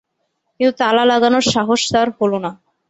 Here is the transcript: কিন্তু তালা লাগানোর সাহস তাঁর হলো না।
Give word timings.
কিন্তু 0.59 0.73
তালা 0.79 1.03
লাগানোর 1.11 1.45
সাহস 1.53 1.81
তাঁর 1.93 2.07
হলো 2.17 2.37
না। 2.45 2.51